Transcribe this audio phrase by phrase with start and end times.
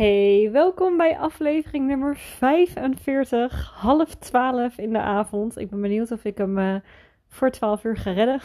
[0.00, 5.58] Hey, welkom bij aflevering nummer 45, half 12 in de avond.
[5.58, 6.74] Ik ben benieuwd of ik hem uh,
[7.28, 8.40] voor 12 uur ga redden.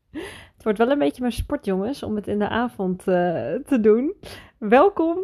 [0.54, 3.14] Het wordt wel een beetje mijn sport, jongens, om het in de avond uh,
[3.54, 4.14] te doen.
[4.58, 5.18] Welkom.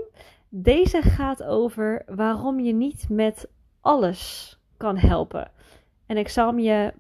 [0.49, 3.49] Deze gaat over waarom je niet met
[3.81, 5.51] alles kan helpen.
[6.07, 6.93] En ik zal hem je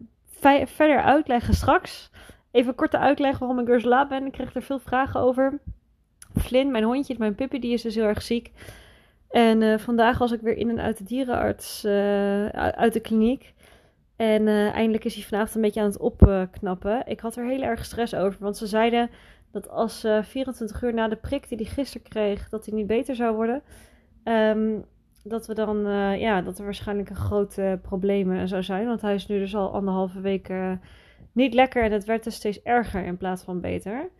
[0.66, 2.10] verder uitleggen straks.
[2.50, 4.26] Even korte uitleg waarom ik weer zo laat ben.
[4.26, 5.60] Ik kreeg er veel vragen over.
[6.34, 8.52] Flynn, mijn hondje, mijn puppy, die is dus heel erg ziek.
[9.34, 13.54] En uh, vandaag was ik weer in en uit de dierenarts, uh, uit de kliniek.
[14.16, 17.02] En uh, eindelijk is hij vanavond een beetje aan het opknappen.
[17.06, 19.10] Ik had er heel erg stress over, want ze zeiden
[19.52, 23.14] dat als 24 uur na de prik die hij gisteren kreeg, dat hij niet beter
[23.14, 23.62] zou worden.
[24.24, 24.84] Um,
[25.22, 25.78] dat we dan,
[26.18, 28.86] ja, dat er waarschijnlijk een grote problemen zou zijn.
[28.86, 30.52] Want hij is nu dus al anderhalve week
[31.32, 34.10] niet lekker en het werd dus steeds erger in plaats van beter.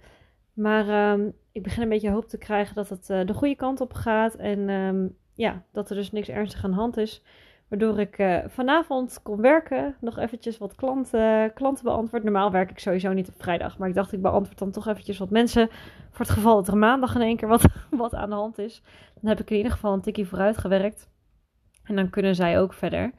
[0.55, 3.81] Maar um, ik begin een beetje hoop te krijgen dat het uh, de goede kant
[3.81, 4.35] op gaat.
[4.35, 7.23] En um, ja, dat er dus niks ernstig aan de hand is.
[7.69, 9.95] Waardoor ik uh, vanavond kon werken.
[10.01, 12.23] Nog eventjes wat klanten, klanten beantwoord.
[12.23, 13.79] Normaal werk ik sowieso niet op vrijdag.
[13.79, 15.69] Maar ik dacht, ik beantwoord dan toch eventjes wat mensen.
[16.11, 18.83] Voor het geval dat er maandag in één keer wat, wat aan de hand is.
[19.21, 21.09] Dan heb ik in ieder geval een tikkie vooruit gewerkt.
[21.85, 23.13] En dan kunnen zij ook verder.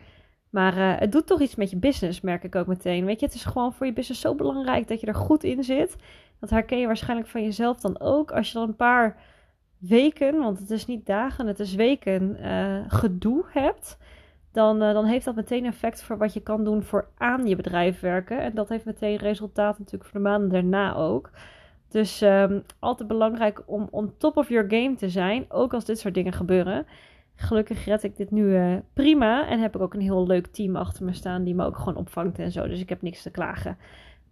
[0.49, 3.05] Maar uh, het doet toch iets met je business, merk ik ook meteen.
[3.05, 5.63] Weet je, het is gewoon voor je business zo belangrijk dat je er goed in
[5.63, 5.95] zit.
[6.39, 8.31] Dat herken je waarschijnlijk van jezelf dan ook.
[8.31, 9.17] Als je dan een paar
[9.77, 13.97] weken, want het is niet dagen, het is weken, uh, gedoe hebt.
[14.51, 17.55] Dan, uh, dan heeft dat meteen effect voor wat je kan doen voor aan je
[17.55, 18.39] bedrijf werken.
[18.41, 21.29] En dat heeft meteen resultaat natuurlijk voor de maanden daarna ook.
[21.89, 25.99] Dus um, altijd belangrijk om on top of your game te zijn, ook als dit
[25.99, 26.85] soort dingen gebeuren.
[27.35, 30.75] Gelukkig red ik dit nu uh, prima en heb ik ook een heel leuk team
[30.75, 32.67] achter me staan die me ook gewoon opvangt en zo.
[32.67, 33.77] Dus ik heb niks te klagen.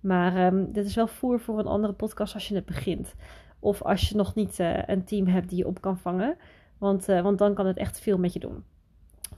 [0.03, 3.15] Maar um, dit is wel voer voor een andere podcast als je net begint.
[3.59, 6.37] Of als je nog niet uh, een team hebt die je op kan vangen.
[6.77, 8.63] Want, uh, want dan kan het echt veel met je doen.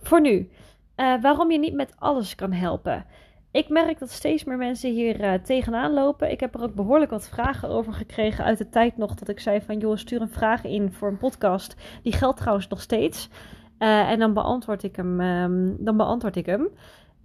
[0.02, 0.50] Voor nu,
[0.98, 3.06] uh, waarom je niet met alles kan helpen.
[3.52, 6.32] Ik merk dat steeds meer mensen hier tegenaan lopen.
[6.32, 9.40] Ik heb er ook behoorlijk wat vragen over gekregen uit de tijd nog dat ik
[9.40, 9.78] zei van...
[9.78, 11.76] joh, stuur een vraag in voor een podcast.
[12.04, 13.30] Die geldt trouwens nog steeds.
[13.78, 15.22] en dan beantwoord ik hem.
[15.22, 16.70] Um, dan beantwoord ik hem.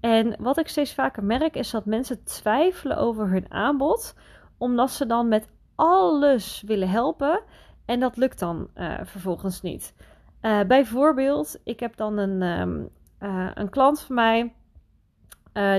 [0.00, 4.14] En wat ik steeds vaker merk is dat mensen twijfelen over hun aanbod,
[4.58, 7.40] omdat ze dan met alles willen helpen
[7.84, 9.94] en dat lukt dan uh, vervolgens niet.
[10.42, 12.88] Uh, bijvoorbeeld, ik heb dan een, um,
[13.20, 14.54] uh, een klant van mij,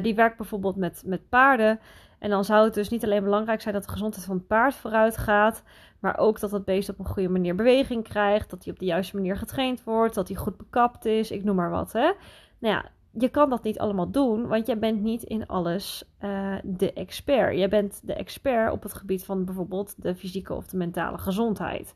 [0.01, 1.79] die werkt bijvoorbeeld met, met paarden.
[2.19, 4.75] En dan zou het dus niet alleen belangrijk zijn dat de gezondheid van het paard
[4.75, 5.63] vooruit gaat,
[5.99, 8.85] maar ook dat het beest op een goede manier beweging krijgt, dat hij op de
[8.85, 11.93] juiste manier getraind wordt, dat hij goed bekapt is, ik noem maar wat.
[11.93, 12.11] Hè?
[12.59, 16.55] Nou ja, je kan dat niet allemaal doen, want jij bent niet in alles uh,
[16.63, 17.57] de expert.
[17.57, 21.95] Jij bent de expert op het gebied van bijvoorbeeld de fysieke of de mentale gezondheid.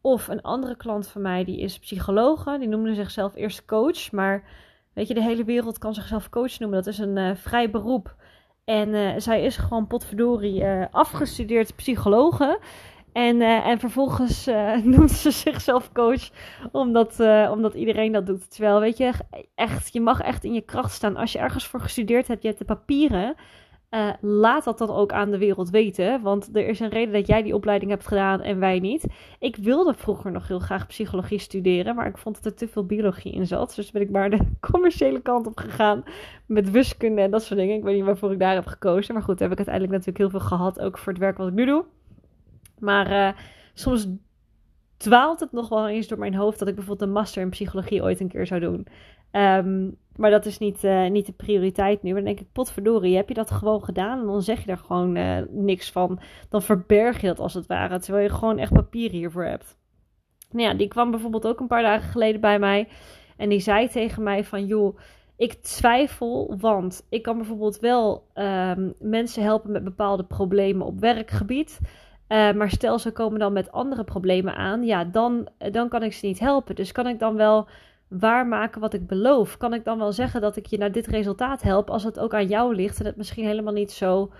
[0.00, 4.44] Of een andere klant van mij, die is psychologe, die noemde zichzelf eerst coach, maar
[4.92, 6.78] weet je, de hele wereld kan zichzelf coach noemen.
[6.78, 8.16] Dat is een uh, vrij beroep.
[8.64, 12.60] En uh, zij is gewoon potverdorie afgestudeerd psychologe.
[13.12, 16.30] En, uh, en vervolgens uh, noemt ze zichzelf coach,
[16.72, 18.50] omdat, uh, omdat iedereen dat doet.
[18.50, 19.12] Terwijl, weet je,
[19.54, 21.16] echt, je mag echt in je kracht staan.
[21.16, 23.34] Als je ergens voor gestudeerd hebt, je hebt de papieren,
[24.20, 26.22] laat dat dan ook aan de wereld weten.
[26.22, 29.06] Want er is een reden dat jij die opleiding hebt gedaan en wij niet.
[29.38, 32.86] Ik wilde vroeger nog heel graag psychologie studeren, maar ik vond dat er te veel
[32.86, 33.74] biologie in zat.
[33.74, 34.38] Dus ben ik maar de
[34.70, 36.04] commerciële kant op gegaan
[36.46, 37.76] met wiskunde en dat soort dingen.
[37.76, 39.14] Ik weet niet waarvoor ik daar heb gekozen.
[39.14, 41.54] Maar goed, heb ik uiteindelijk natuurlijk heel veel gehad, ook voor het werk wat ik
[41.54, 41.84] nu doe.
[42.82, 43.28] Maar uh,
[43.74, 44.08] soms
[44.96, 48.02] dwaalt het nog wel eens door mijn hoofd dat ik bijvoorbeeld een master in psychologie
[48.02, 48.86] ooit een keer zou doen.
[49.32, 52.12] Um, maar dat is niet, uh, niet de prioriteit nu.
[52.12, 54.18] Maar dan denk ik, potverdorie, heb je dat gewoon gedaan?
[54.18, 56.20] En dan zeg je daar gewoon uh, niks van.
[56.48, 59.78] Dan verberg je dat als het ware, terwijl je gewoon echt papier hiervoor hebt.
[60.50, 62.88] Nou ja, die kwam bijvoorbeeld ook een paar dagen geleden bij mij.
[63.36, 64.98] En die zei tegen mij van, joh,
[65.36, 71.80] ik twijfel, want ik kan bijvoorbeeld wel um, mensen helpen met bepaalde problemen op werkgebied.
[72.32, 76.12] Uh, maar stel ze komen dan met andere problemen aan, ja, dan, dan kan ik
[76.12, 76.74] ze niet helpen.
[76.74, 77.68] Dus kan ik dan wel
[78.08, 79.56] waarmaken wat ik beloof?
[79.56, 82.34] Kan ik dan wel zeggen dat ik je naar dit resultaat help als het ook
[82.34, 84.32] aan jou ligt en het misschien helemaal niet zo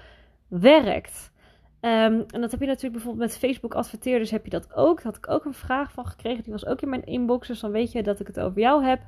[0.49, 1.33] werkt?
[1.81, 4.97] Um, en dat heb je natuurlijk bijvoorbeeld met Facebook adverteerders heb je dat ook.
[4.97, 6.43] Daar had ik ook een vraag van gekregen.
[6.43, 7.49] Die was ook in mijn inbox.
[7.49, 9.01] Dus dan weet je dat ik het over jou heb.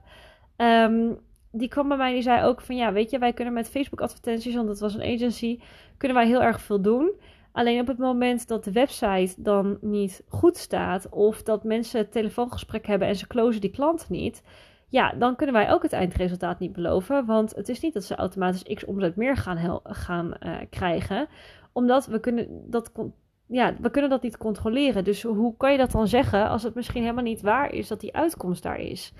[0.56, 1.18] Um,
[1.50, 3.70] die kwam bij mij en die zei ook van ja, weet je, wij kunnen met
[3.70, 5.60] Facebook advertenties, want het was een agency,
[5.96, 7.12] kunnen wij heel erg veel doen.
[7.54, 12.12] Alleen op het moment dat de website dan niet goed staat, of dat mensen het
[12.12, 14.42] telefoongesprek hebben en ze closen die klant niet,
[14.88, 17.26] ja, dan kunnen wij ook het eindresultaat niet beloven.
[17.26, 21.28] Want het is niet dat ze automatisch x omzet meer gaan, gaan uh, krijgen,
[21.72, 22.92] omdat we kunnen dat
[23.46, 25.04] ja, we kunnen dat niet controleren.
[25.04, 28.00] Dus hoe kan je dat dan zeggen als het misschien helemaal niet waar is dat
[28.00, 29.12] die uitkomst daar is?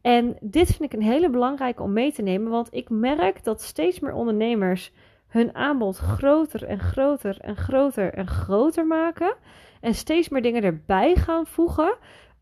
[0.00, 3.62] En dit vind ik een hele belangrijke om mee te nemen, want ik merk dat
[3.62, 4.92] steeds meer ondernemers
[5.28, 9.34] hun aanbod groter en groter en groter en groter maken.
[9.80, 11.96] En steeds meer dingen erbij gaan voegen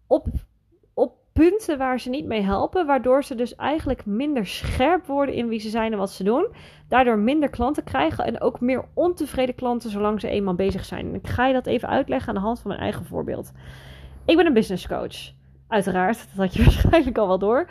[0.06, 0.26] op,
[0.94, 2.86] op punten waar ze niet mee helpen.
[2.86, 6.48] Waardoor ze dus eigenlijk minder scherp worden in wie ze zijn en wat ze doen.
[6.88, 11.06] Daardoor minder klanten krijgen en ook meer ontevreden klanten zolang ze eenmaal bezig zijn.
[11.06, 13.52] En ik ga je dat even uitleggen aan de hand van mijn eigen voorbeeld.
[14.24, 15.32] Ik ben een business coach.
[15.68, 17.66] Uiteraard, dat had je waarschijnlijk al wel door.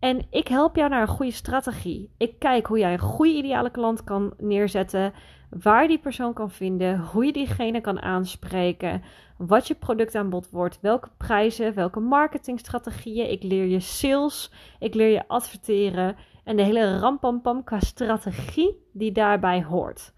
[0.00, 2.10] En ik help jou naar een goede strategie.
[2.16, 5.12] Ik kijk hoe jij een goede ideale klant kan neerzetten,
[5.50, 9.02] waar die persoon kan vinden, hoe je diegene kan aanspreken,
[9.36, 13.30] wat je productaanbod wordt, welke prijzen, welke marketingstrategieën.
[13.30, 19.12] Ik leer je sales, ik leer je adverteren en de hele rampampam qua strategie die
[19.12, 20.12] daarbij hoort.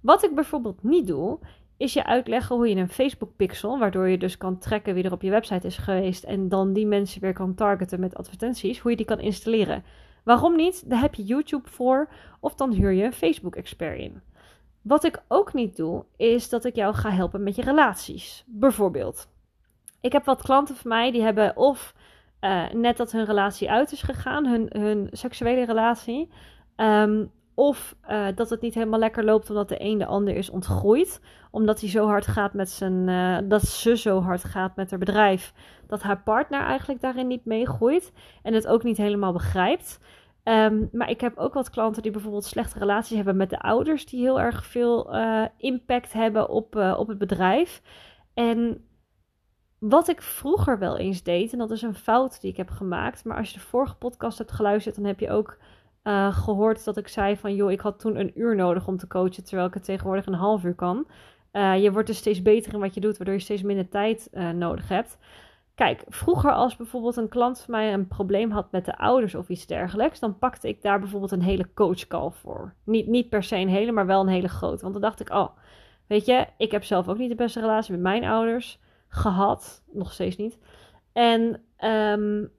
[0.00, 1.38] Wat ik bijvoorbeeld niet doe,
[1.76, 5.12] is je uitleggen hoe je een Facebook pixel, waardoor je dus kan trekken wie er
[5.12, 8.90] op je website is geweest en dan die mensen weer kan targeten met advertenties, hoe
[8.90, 9.84] je die kan installeren.
[10.24, 10.90] Waarom niet?
[10.90, 12.08] Daar heb je YouTube voor
[12.40, 14.22] of dan huur je een Facebook expert in.
[14.82, 18.44] Wat ik ook niet doe, is dat ik jou ga helpen met je relaties.
[18.46, 19.28] Bijvoorbeeld,
[20.00, 21.94] ik heb wat klanten van mij die hebben of
[22.40, 26.30] uh, net dat hun relatie uit is gegaan, hun, hun seksuele relatie.
[26.76, 30.50] Um, of uh, dat het niet helemaal lekker loopt omdat de een de ander is
[30.50, 31.20] ontgroeid.
[31.50, 33.08] Omdat hij zo hard gaat met zijn.
[33.08, 35.52] Uh, dat ze zo hard gaat met haar bedrijf.
[35.86, 38.12] Dat haar partner eigenlijk daarin niet meegroeit.
[38.42, 40.00] En het ook niet helemaal begrijpt.
[40.44, 44.06] Um, maar ik heb ook wat klanten die bijvoorbeeld slechte relaties hebben met de ouders.
[44.06, 47.82] Die heel erg veel uh, impact hebben op, op het bedrijf.
[48.34, 48.84] En
[49.78, 53.24] wat ik vroeger wel eens deed, en dat is een fout die ik heb gemaakt.
[53.24, 55.58] Maar als je de vorige podcast hebt geluisterd, dan heb je ook
[56.04, 59.06] uh, gehoord dat ik zei van joh, ik had toen een uur nodig om te
[59.06, 61.06] coachen, terwijl ik het tegenwoordig een half uur kan.
[61.52, 64.28] Uh, je wordt dus steeds beter in wat je doet, waardoor je steeds minder tijd
[64.32, 65.18] uh, nodig hebt.
[65.74, 69.48] Kijk, vroeger als bijvoorbeeld een klant van mij een probleem had met de ouders of
[69.48, 72.74] iets dergelijks, dan pakte ik daar bijvoorbeeld een hele coachcall voor.
[72.84, 74.82] Niet, niet per se een hele, maar wel een hele grote.
[74.82, 75.48] Want dan dacht ik, oh,
[76.06, 79.82] weet je, ik heb zelf ook niet de beste relatie met mijn ouders gehad.
[79.92, 80.58] Nog steeds niet.
[81.12, 82.50] En um,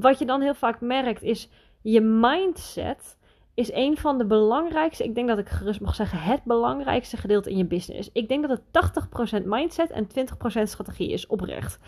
[0.00, 1.50] wat je dan heel vaak merkt is,
[1.84, 3.16] je mindset
[3.54, 7.50] is een van de belangrijkste, ik denk dat ik gerust mag zeggen, het belangrijkste gedeelte
[7.50, 8.10] in je business.
[8.12, 11.78] Ik denk dat het 80% mindset en 20% strategie is, oprecht.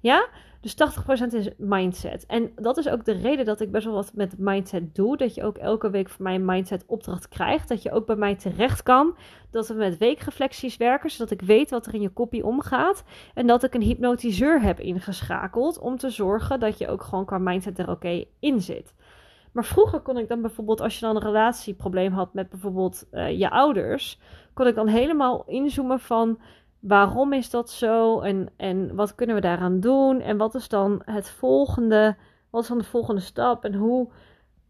[0.00, 0.28] Ja?
[0.60, 0.74] Dus
[1.30, 2.26] 80% is mindset.
[2.26, 5.16] En dat is ook de reden dat ik best wel wat met mindset doe.
[5.16, 7.68] Dat je ook elke week voor mij een mindset opdracht krijgt.
[7.68, 9.16] Dat je ook bij mij terecht kan.
[9.50, 13.04] Dat we met weekreflecties werken, zodat ik weet wat er in je kopie omgaat.
[13.34, 17.38] En dat ik een hypnotiseur heb ingeschakeld om te zorgen dat je ook gewoon qua
[17.38, 18.94] mindset er oké in zit.
[19.54, 23.38] Maar vroeger kon ik dan bijvoorbeeld, als je dan een relatieprobleem had met bijvoorbeeld uh,
[23.38, 24.20] je ouders,
[24.54, 26.38] kon ik dan helemaal inzoomen van
[26.80, 28.20] waarom is dat zo?
[28.20, 30.20] En, en wat kunnen we daaraan doen?
[30.20, 32.16] En wat is dan het volgende,
[32.50, 33.64] wat is dan de volgende stap?
[33.64, 34.10] En hoe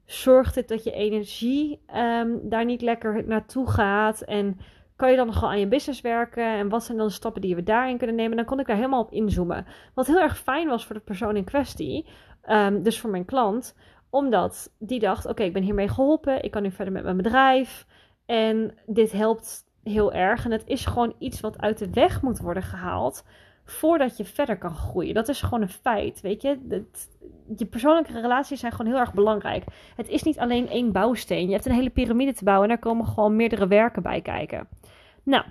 [0.04, 4.20] zorgt het dat je energie um, daar niet lekker naartoe gaat?
[4.20, 4.58] En
[4.96, 6.44] kan je dan nog wel aan je business werken?
[6.44, 8.36] En wat zijn dan de stappen die we daarin kunnen nemen?
[8.36, 9.66] Dan kon ik daar helemaal op inzoomen.
[9.94, 12.06] Wat heel erg fijn was voor de persoon in kwestie,
[12.48, 13.76] um, dus voor mijn klant,
[14.14, 16.42] omdat die dacht: oké, ik ben hiermee geholpen.
[16.42, 17.86] Ik kan nu verder met mijn bedrijf.
[18.26, 20.44] En dit helpt heel erg.
[20.44, 23.24] En het is gewoon iets wat uit de weg moet worden gehaald.
[23.64, 25.14] Voordat je verder kan groeien.
[25.14, 26.20] Dat is gewoon een feit.
[26.20, 26.82] Weet je, dat,
[27.56, 29.64] je persoonlijke relaties zijn gewoon heel erg belangrijk.
[29.96, 31.46] Het is niet alleen één bouwsteen.
[31.46, 32.68] Je hebt een hele piramide te bouwen.
[32.68, 34.68] En daar komen gewoon meerdere werken bij kijken.
[35.22, 35.44] Nou,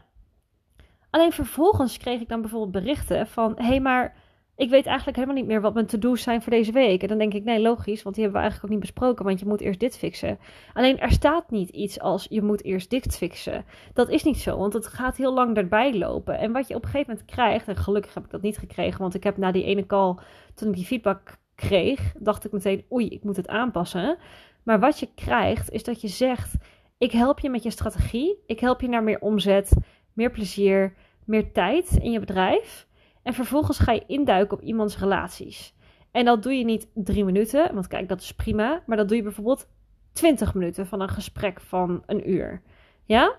[1.09, 4.15] alleen vervolgens kreeg ik dan bijvoorbeeld berichten van: hé, hey, maar
[4.55, 7.01] ik weet eigenlijk helemaal niet meer wat mijn to-do's zijn voor deze week.
[7.01, 9.39] En dan denk ik, nee, logisch, want die hebben we eigenlijk ook niet besproken, want
[9.39, 10.39] je moet eerst dit fixen.
[10.73, 13.65] Alleen er staat niet iets als je moet eerst dit fixen.
[13.93, 16.37] Dat is niet zo, want het gaat heel lang daarbij lopen.
[16.37, 19.01] En wat je op een gegeven moment krijgt, en gelukkig heb ik dat niet gekregen,
[19.01, 20.17] want ik heb na die ene call,
[20.55, 24.17] toen ik die feedback kreeg, dacht ik meteen, oei, ik moet het aanpassen.
[24.63, 26.55] Maar wat je krijgt, is dat je zegt,
[26.97, 29.75] ik help je met je strategie, ik help je naar meer omzet,
[30.13, 30.93] meer plezier,
[31.25, 32.87] meer tijd in je bedrijf.
[33.23, 35.75] En vervolgens ga je induiken op iemands relaties.
[36.11, 38.83] En dat doe je niet drie minuten, want kijk, dat is prima.
[38.85, 39.67] Maar dat doe je bijvoorbeeld
[40.11, 42.61] 20 minuten van een gesprek van een uur.
[43.03, 43.35] Ja?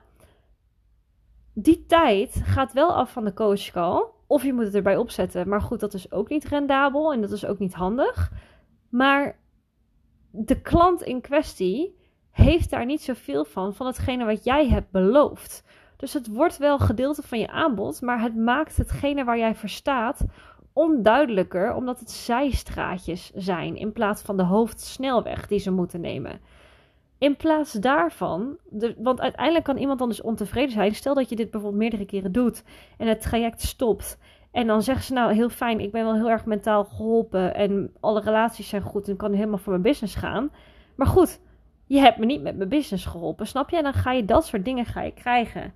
[1.55, 4.05] Die tijd gaat wel af van de coachcall.
[4.27, 5.49] Of je moet het erbij opzetten.
[5.49, 8.33] Maar goed, dat is ook niet rendabel en dat is ook niet handig.
[8.89, 9.39] Maar
[10.31, 11.99] de klant in kwestie
[12.31, 15.65] heeft daar niet zoveel van, van hetgene wat jij hebt beloofd.
[15.97, 19.69] Dus het wordt wel gedeelte van je aanbod, maar het maakt hetgene waar jij voor
[19.69, 20.25] staat
[20.75, 26.41] onduidelijker, omdat het zijstraatjes zijn in plaats van de hoofdsnelweg die ze moeten nemen.
[27.19, 28.57] In plaats daarvan,
[28.97, 30.95] want uiteindelijk kan iemand dan dus ontevreden zijn.
[30.95, 32.65] Stel dat je dit bijvoorbeeld meerdere keren doet
[32.99, 34.19] en het traject stopt.
[34.51, 37.93] En dan zeggen ze nou heel fijn, ik ben wel heel erg mentaal geholpen en
[38.01, 40.51] alle relaties zijn goed en kan helemaal voor mijn business gaan.
[40.95, 41.41] Maar goed,
[41.87, 43.77] je hebt me niet met mijn business geholpen, snap je?
[43.77, 45.73] En dan ga je dat soort dingen ga je krijgen.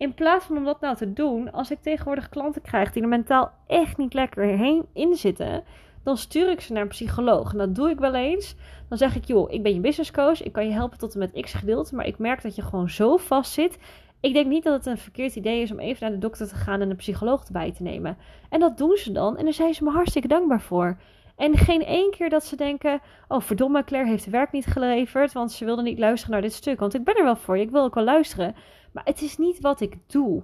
[0.00, 3.08] In plaats van om dat nou te doen, als ik tegenwoordig klanten krijg die er
[3.08, 5.64] mentaal echt niet lekker heen in zitten,
[6.02, 7.52] dan stuur ik ze naar een psycholoog.
[7.52, 8.54] En dat doe ik wel eens.
[8.88, 11.18] Dan zeg ik, joh, ik ben je business coach, ik kan je helpen tot en
[11.18, 13.78] met x gedeelte, maar ik merk dat je gewoon zo vast zit.
[14.20, 16.54] Ik denk niet dat het een verkeerd idee is om even naar de dokter te
[16.54, 18.16] gaan en een psycholoog erbij te nemen.
[18.48, 20.98] En dat doen ze dan en daar zijn ze me hartstikke dankbaar voor.
[21.36, 25.32] En geen één keer dat ze denken: Oh, verdomme, Claire heeft het werk niet geleverd.
[25.32, 26.80] Want ze wilde niet luisteren naar dit stuk.
[26.80, 28.54] Want ik ben er wel voor je, ik wil ook wel luisteren.
[28.92, 30.42] Maar het is niet wat ik doe.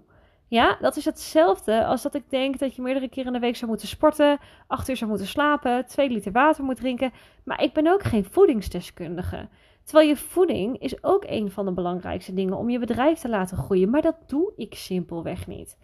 [0.49, 3.57] Ja, dat is hetzelfde als dat ik denk dat je meerdere keren in de week
[3.57, 7.13] zou moeten sporten, acht uur zou moeten slapen, twee liter water moet drinken.
[7.45, 9.49] Maar ik ben ook geen voedingsdeskundige.
[9.85, 13.57] Terwijl je voeding is ook een van de belangrijkste dingen om je bedrijf te laten
[13.57, 13.91] groeien.
[13.91, 15.77] Maar dat doe ik simpelweg niet.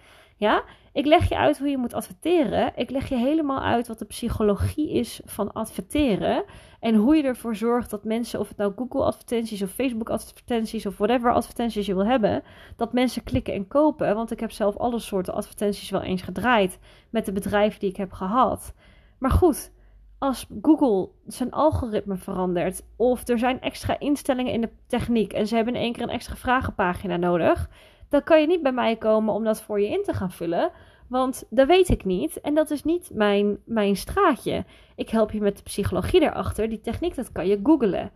[0.42, 2.72] Ja, ik leg je uit hoe je moet adverteren.
[2.76, 6.44] Ik leg je helemaal uit wat de psychologie is van adverteren.
[6.80, 10.86] En hoe je ervoor zorgt dat mensen, of het nou Google advertenties of Facebook advertenties
[10.86, 12.42] of whatever advertenties je wil hebben,
[12.76, 14.14] dat mensen klikken en kopen.
[14.14, 16.78] Want ik heb zelf alle soorten advertenties wel eens gedraaid
[17.10, 18.74] met de bedrijven die ik heb gehad.
[19.18, 19.72] Maar goed,
[20.18, 25.54] als Google zijn algoritme verandert of er zijn extra instellingen in de techniek en ze
[25.54, 27.68] hebben in één keer een extra vragenpagina nodig,
[28.12, 30.70] dan kan je niet bij mij komen om dat voor je in te gaan vullen.
[31.08, 32.40] Want dat weet ik niet.
[32.40, 34.64] En dat is niet mijn, mijn straatje.
[34.96, 36.68] Ik help je met de psychologie erachter.
[36.68, 38.10] Die techniek, dat kan je googlen.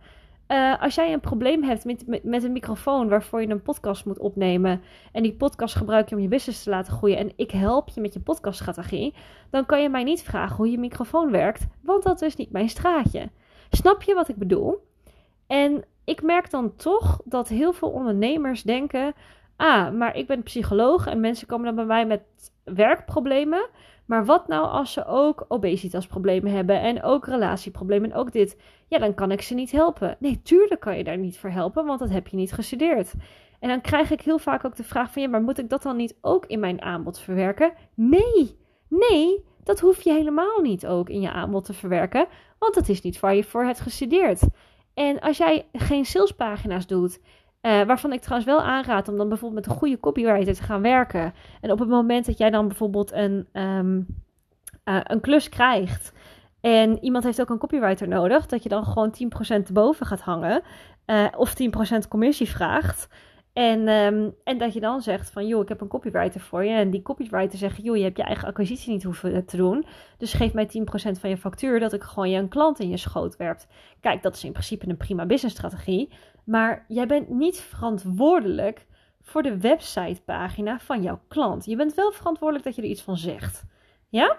[0.47, 4.05] Uh, als jij een probleem hebt met, met, met, een microfoon waarvoor je een podcast
[4.05, 4.81] moet opnemen.
[5.11, 7.17] En die podcast gebruik je om je business te laten groeien.
[7.17, 9.13] En ik help je met je podcaststrategie.
[9.49, 11.67] Dan kan je mij niet vragen hoe je microfoon werkt.
[11.81, 13.29] Want dat is niet mijn straatje.
[13.69, 14.85] Snap je wat ik bedoel?
[15.47, 19.13] En ik merk dan toch dat heel veel ondernemers denken:
[19.57, 22.21] ah, maar ik ben psycholoog en mensen komen dan bij mij met
[22.63, 23.69] werkproblemen.
[24.05, 28.57] Maar wat nou als ze ook obesitasproblemen hebben en ook relatieproblemen en ook dit?
[28.87, 30.15] Ja, dan kan ik ze niet helpen.
[30.19, 33.13] Nee, tuurlijk kan je daar niet voor helpen, want dat heb je niet gestudeerd.
[33.59, 35.81] En dan krijg ik heel vaak ook de vraag van ja, maar moet ik dat
[35.83, 37.73] dan niet ook in mijn aanbod verwerken?
[37.93, 42.27] Nee, nee, dat hoef je helemaal niet ook in je aanbod te verwerken,
[42.59, 44.41] want dat is niet waar je voor hebt gestudeerd.
[44.93, 47.19] En als jij geen salespagina's doet
[47.61, 50.81] uh, waarvan ik trouwens wel aanraad om dan bijvoorbeeld met een goede copywriter te gaan
[50.81, 51.33] werken.
[51.61, 54.05] En op het moment dat jij dan bijvoorbeeld een, um,
[54.85, 56.13] uh, een klus krijgt.
[56.61, 58.45] En iemand heeft ook een copywriter nodig.
[58.45, 59.13] Dat je dan gewoon
[59.69, 60.61] 10% boven gaat hangen.
[61.05, 61.53] Uh, of
[61.95, 63.07] 10% commissie vraagt.
[63.57, 66.71] En, um, en dat je dan zegt van, joh, ik heb een copywriter voor je.
[66.71, 69.85] En die copywriter zegt, joh, je hebt je eigen acquisitie niet hoeven te doen.
[70.17, 72.97] Dus geef mij 10% van je factuur, dat ik gewoon je een klant in je
[72.97, 73.67] schoot werpt.
[74.01, 76.13] Kijk, dat is in principe een prima businessstrategie.
[76.43, 78.85] Maar jij bent niet verantwoordelijk
[79.21, 81.65] voor de websitepagina van jouw klant.
[81.65, 83.63] Je bent wel verantwoordelijk dat je er iets van zegt.
[84.09, 84.37] Ja?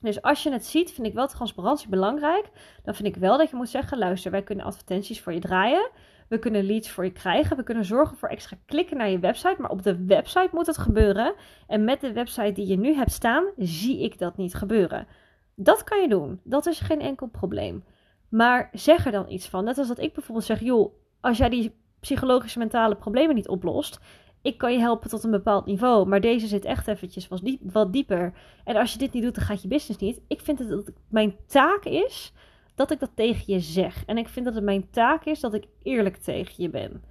[0.00, 2.50] Dus als je het ziet, vind ik wel transparantie belangrijk.
[2.82, 5.90] Dan vind ik wel dat je moet zeggen: luister, wij kunnen advertenties voor je draaien.
[6.30, 7.56] We kunnen leads voor je krijgen.
[7.56, 9.56] We kunnen zorgen voor extra klikken naar je website.
[9.58, 11.34] Maar op de website moet het gebeuren.
[11.66, 15.06] En met de website die je nu hebt staan, zie ik dat niet gebeuren.
[15.54, 16.40] Dat kan je doen.
[16.44, 17.84] Dat is geen enkel probleem.
[18.28, 19.64] Maar zeg er dan iets van.
[19.64, 23.98] Net als dat ik bijvoorbeeld zeg: joh, als jij die psychologische mentale problemen niet oplost,
[24.42, 27.60] ik kan je helpen tot een bepaald niveau, maar deze zit echt eventjes wat, diep,
[27.72, 28.32] wat dieper.
[28.64, 30.20] En als je dit niet doet, dan gaat je business niet.
[30.28, 32.32] Ik vind dat het mijn taak is
[32.74, 34.04] dat ik dat tegen je zeg.
[34.04, 37.02] En ik vind dat het mijn taak is dat ik eerlijk tegen je ben.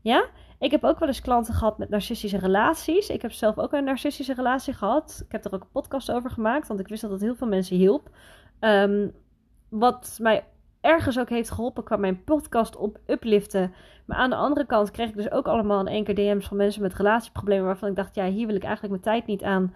[0.00, 0.26] Ja?
[0.58, 3.08] Ik heb ook wel eens klanten gehad met narcistische relaties.
[3.08, 5.22] Ik heb zelf ook een narcistische relatie gehad.
[5.26, 7.46] Ik heb er ook een podcast over gemaakt, want ik wist dat het heel veel
[7.46, 8.10] mensen hielp.
[8.60, 9.12] Um,
[9.68, 10.44] wat mij
[10.80, 13.74] ergens ook heeft geholpen qua mijn podcast op upliften.
[14.04, 16.56] Maar aan de andere kant kreeg ik dus ook allemaal in één keer DM's van
[16.56, 17.64] mensen met relatieproblemen.
[17.64, 19.74] Waarvan ik dacht, ja, hier wil ik eigenlijk mijn tijd niet aan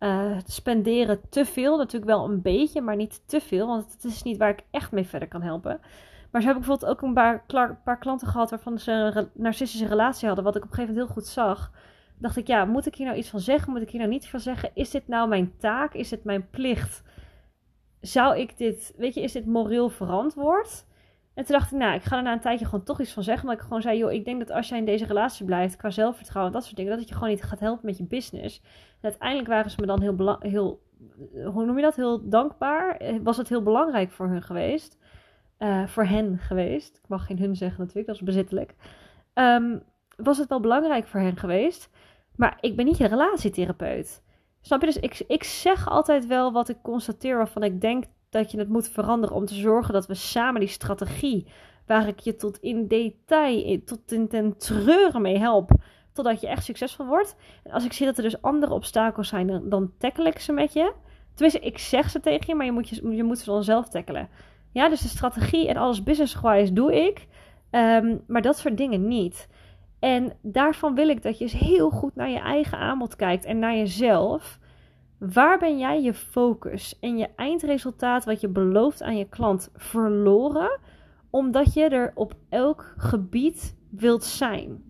[0.00, 1.20] uh, spenderen.
[1.28, 3.66] Te veel, natuurlijk wel een beetje, maar niet te veel.
[3.66, 5.80] Want het is niet waar ik echt mee verder kan helpen.
[6.30, 7.44] Maar zo heb ik bijvoorbeeld ook een paar,
[7.84, 10.44] paar klanten gehad waarvan ze een narcistische relatie hadden.
[10.44, 11.72] Wat ik op een gegeven moment heel goed zag.
[12.18, 13.72] Dacht ik, ja, moet ik hier nou iets van zeggen?
[13.72, 14.70] Moet ik hier nou niet van zeggen?
[14.74, 15.94] Is dit nou mijn taak?
[15.94, 17.02] Is het mijn plicht?
[18.06, 20.84] zou ik dit, weet je, is dit moreel verantwoord?
[21.36, 23.22] En toen dacht ik, nou, ik ga er na een tijdje gewoon toch iets van
[23.22, 23.42] zeggen.
[23.42, 25.90] Omdat ik gewoon zei, joh, ik denk dat als jij in deze relatie blijft, qua
[25.90, 28.60] zelfvertrouwen, dat soort dingen, dat het je gewoon niet gaat helpen met je business.
[29.00, 30.82] En uiteindelijk waren ze me dan heel, heel
[31.44, 32.96] hoe noem je dat, heel dankbaar.
[32.96, 34.98] Eh, was het heel belangrijk voor hun geweest.
[35.58, 36.96] Uh, voor hen geweest.
[36.96, 38.74] Ik mag geen hun zeggen natuurlijk, dat is bezittelijk.
[39.34, 39.82] Um,
[40.16, 41.90] was het wel belangrijk voor hen geweest.
[42.36, 44.22] Maar ik ben niet je relatietherapeut.
[44.60, 44.86] Snap je?
[44.86, 48.04] Dus ik, ik zeg altijd wel wat ik constateer waarvan ik denk
[48.36, 51.46] dat je het moet veranderen om te zorgen dat we samen die strategie
[51.86, 55.70] waar ik je tot in detail, tot in ten treuren mee help,
[56.12, 57.36] totdat je echt succesvol wordt.
[57.62, 60.52] En als ik zie dat er dus andere obstakels zijn, dan, dan tackle ik ze
[60.52, 60.92] met je.
[61.34, 63.88] Tenminste, ik zeg ze tegen je, maar je moet, je, je moet ze dan zelf
[63.88, 64.28] tackelen.
[64.72, 67.26] Ja, dus de strategie en alles business-wise doe ik.
[67.70, 69.48] Ehm, maar dat soort dingen niet.
[69.98, 73.58] En daarvan wil ik dat je eens heel goed naar je eigen aanbod kijkt en
[73.58, 74.58] naar jezelf.
[75.18, 80.78] Waar ben jij je focus en je eindresultaat wat je belooft aan je klant verloren?
[81.30, 84.84] Omdat je er op elk gebied wilt zijn.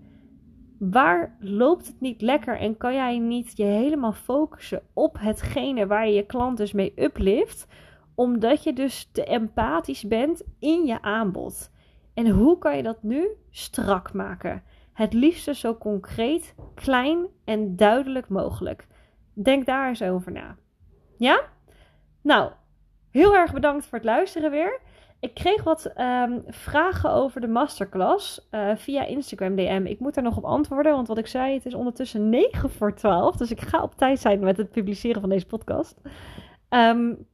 [0.78, 6.06] Waar loopt het niet lekker en kan jij niet je helemaal focussen op hetgene waar
[6.09, 7.66] je je klant dus mee uplift?
[8.14, 11.71] Omdat je dus te empathisch bent in je aanbod.
[12.14, 14.62] En hoe kan je dat nu strak maken?
[14.92, 18.87] Het liefste zo concreet, klein en duidelijk mogelijk.
[19.43, 20.57] Denk daar eens over na.
[21.19, 21.40] Ja?
[22.23, 22.52] Nou,
[23.11, 24.81] heel erg bedankt voor het luisteren weer.
[25.21, 29.83] Ik kreeg wat ehm, vragen over de masterclass uh, via Instagram DM.
[29.85, 32.95] Ik moet daar nog op antwoorden, want wat ik zei, het is ondertussen 9 voor
[32.95, 33.37] 12.
[33.37, 36.00] Dus ik ga op tijd zijn met het publiceren van deze podcast.
[36.71, 37.26] Um,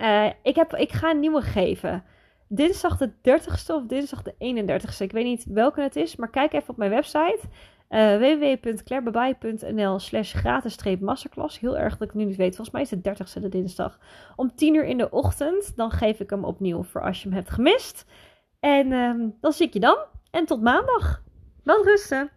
[0.00, 2.04] uh, ik, heb, ik ga een nieuwe geven.
[2.48, 5.02] Dinsdag de 30ste of dinsdag de 31ste.
[5.02, 7.40] Ik weet niet welke het is, maar kijk even op mijn website.
[7.94, 11.60] Uh, www.clairebabai.nl slash gratis masterclass.
[11.60, 12.56] Heel erg dat ik nu niet weet.
[12.56, 13.98] Volgens mij is het 30ste de dinsdag.
[14.36, 15.76] Om 10 uur in de ochtend.
[15.76, 18.06] Dan geef ik hem opnieuw voor als je hem hebt gemist.
[18.60, 19.96] En uh, dan zie ik je dan.
[20.30, 21.22] En tot maandag.
[21.62, 22.30] Wel rusten.